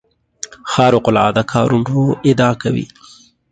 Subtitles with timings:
[0.71, 1.97] خارق العاده کارونو
[2.29, 2.85] ادعا کوي.